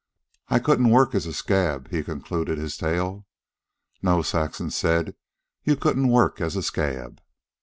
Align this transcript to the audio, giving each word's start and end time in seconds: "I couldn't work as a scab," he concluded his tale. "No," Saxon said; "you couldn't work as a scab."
"I 0.47 0.57
couldn't 0.57 0.89
work 0.89 1.13
as 1.13 1.27
a 1.27 1.31
scab," 1.31 1.91
he 1.91 2.01
concluded 2.01 2.57
his 2.57 2.75
tale. 2.75 3.27
"No," 4.01 4.23
Saxon 4.23 4.71
said; 4.71 5.15
"you 5.63 5.75
couldn't 5.75 6.07
work 6.07 6.41
as 6.41 6.55
a 6.55 6.63
scab." 6.63 7.21